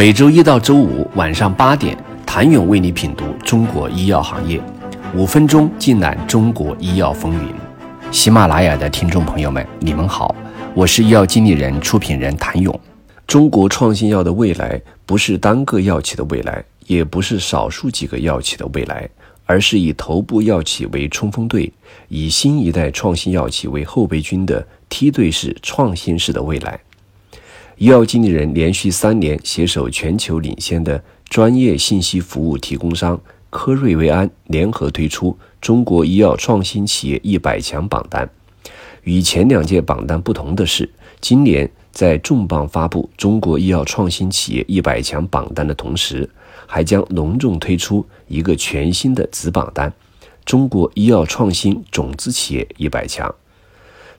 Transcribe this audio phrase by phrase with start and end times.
[0.00, 4.58] 每周一到周五晚上八点，谭勇为你品读中国医药行业，
[5.14, 7.54] 五分钟尽览中国医药风云。
[8.10, 10.34] 喜马拉雅的听众朋友们，你们好，
[10.74, 12.80] 我是医药经理人、出品人谭勇。
[13.26, 19.06] 中国创新药的未来，不是单个药企的未来，也不是少数几个药企的未来，
[19.44, 21.70] 而是以头部药企为冲锋队，
[22.08, 26.80] 以新一代创新药企为后备军的梯队式、创新式的未来。
[27.80, 38.28] 医药经理人连续三年携手全球领先的专业信息服务提供商科瑞维安，联合推出中国医药创新企业一百强榜单。
[39.04, 40.90] 与前两届榜单不同的是，
[41.22, 41.70] 今年。
[41.90, 46.28] 在重磅发布中国医药创新企业一百强榜单的同时，
[46.66, 49.92] 还将隆重推出一个全新的子榜单——
[50.46, 53.34] 中国医药创新种子企业一百强。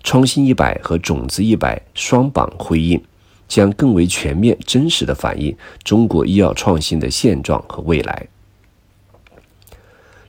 [0.03, 3.01] 创新一百和种子一百双榜辉映，
[3.51, 8.27] 将更为全面、真实的反映中国医药创新的现状和未来。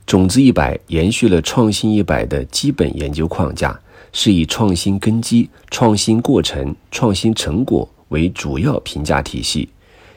[0.05, 3.79] 种子一百延续了创新一百的基本研究框架。
[4.15, 9.67] 是以创新根基、创新过程、创新成果为主要评价体系，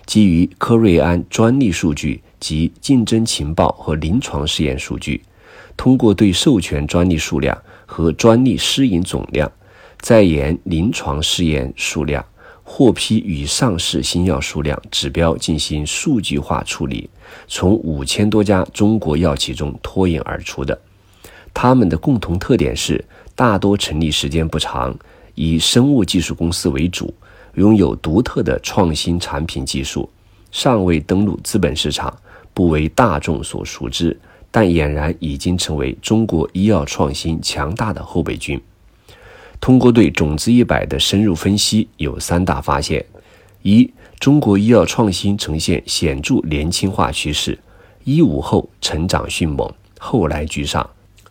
[0.05, 5.23] 基于科瑞安专利数据及竞争情报和临床试验数据，
[5.79, 9.51] 通过对授权专利数量和专利施引总量、
[9.99, 12.23] 在研临床试验数量、
[12.69, 17.09] 获批与上市新药数量指标进行数据化处理，
[17.49, 20.79] 从五千多家中国药企中脱颖而出的。
[21.55, 23.03] 它们的共同特点是。
[23.37, 24.97] 大多成立时间不长，
[25.35, 27.13] 以生物技术公司为主，
[27.57, 30.09] 拥有独特的创新产品技术，
[30.51, 32.19] 尚未登陆资本市场，
[32.55, 34.19] 不为大众所熟知，
[34.51, 38.59] 但俨然已经成为中国医药创新强大的后备军。
[39.61, 43.05] 通过对种子一百的深入分析，有三大发现：
[43.63, 47.59] 一、中国医药创新呈现显著年轻化趋势，
[48.05, 50.89] 一五后成长迅猛，后来居上。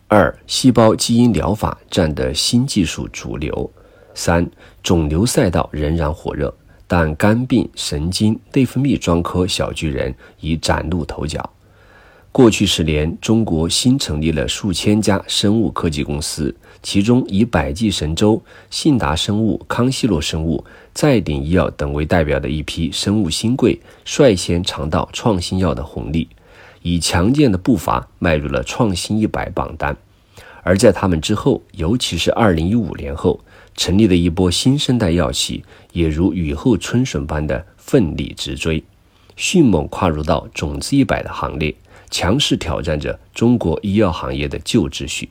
[0.08, 3.70] 二、细胞基因疗法占的新技术主流。
[4.14, 4.48] 三、
[4.82, 6.54] 肿瘤赛道仍然火热，
[6.86, 11.50] 但肝病、神经、内分泌专科小巨人已崭露头角。
[12.36, 26.28] 过去十年，中国新成立了数千家生物科技公司，其中以百济神州、信达生物、康希诺生物、再鼎医药等为代表的一批生物新贵，率先尝到创新药的红利。
[26.82, 29.96] 以强健的步伐迈入了创新一百榜单，
[30.62, 33.40] 而在他们之后，尤其是二零一五年后
[33.74, 35.64] 成立的一波新生代药企，
[35.94, 38.84] 也如雨后春笋般的奋力直追，
[39.36, 41.74] 迅猛跨入到种子一百的行列，
[42.10, 45.28] 强势挑战着中国医药行业的旧秩序。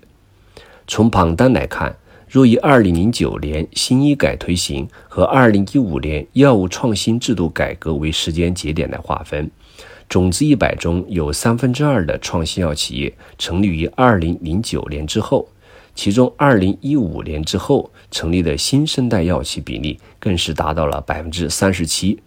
[0.87, 1.97] 从榜单来看，
[2.29, 9.49] 若以二零零九年新医改推行和二零一五年药物创新制度改革为时间节点来划分。
[10.07, 15.49] 种子一百中有三分之二的创新药企业成立于二零零九年之后，
[15.95, 22.19] 其中二零一五年之后成立的新生代药企比例更是达到了百分之三十七，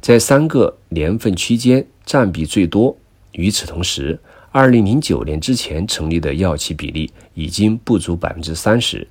[0.00, 2.98] 在三个年份区间占比最多。
[3.38, 4.18] 与此同时，
[4.50, 9.06] 二零零九年之前成立的药企比例已经不足百分之三十。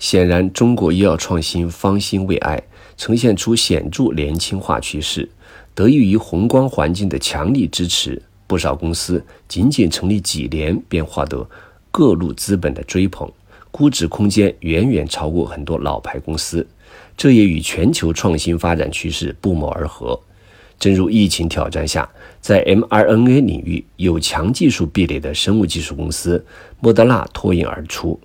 [0.00, 2.60] 显然，中国医药创新方兴未艾，
[2.96, 5.30] 呈现出显著年轻化趋势。
[5.76, 11.48] 得益于宏观环境的强力支持，不少公司仅仅成立几年便获得
[11.92, 13.30] 各路资本的追捧，
[13.70, 16.66] 估值空间远远超过很多老牌公司。
[17.16, 20.20] 这也与全球创新发展趋势不谋而合。
[20.78, 22.08] 正如疫情挑战下，
[22.40, 26.44] 在 mRNA 领域有强技术壁垒的生物技术公司
[26.80, 28.18] 莫德纳脱颖而出。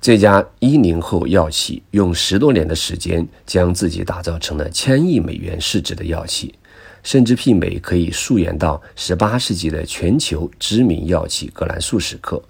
[0.00, 6.54] 这家一零后药企用十多年的时间，将自己打造成了千亿美元市值的药企。
[7.02, 12.42] 甚至媲美可以溯源到十八世纪的全球知名药企格兰素史克。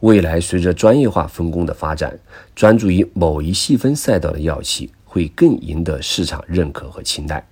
[0.00, 2.18] 未来随着专业化分工的发展，
[2.54, 7.44] 专注于某一细分赛道的药企会更赢得市场认可和青睐。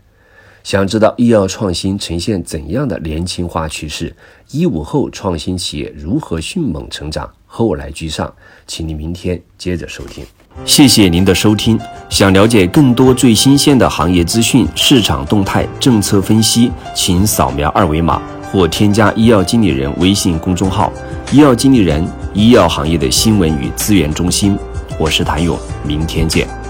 [0.64, 4.16] 想知道医药创新呈现怎样的年轻化趋势？
[4.50, 8.32] 一五后创新企业如何迅猛成长，后来居上？
[8.66, 10.24] 请你明天接着收听。
[10.64, 11.78] 谢谢您的收听。
[12.08, 20.90] 想了解更多最新鲜的行业资讯、市场动态、政策分析，请扫描二维码或添加医药经理人微信公众号
[21.30, 22.02] “医药经理人”——
[22.32, 24.58] 医药行业的新闻与资源中心。
[24.98, 26.63] 我是谭勇，明天见。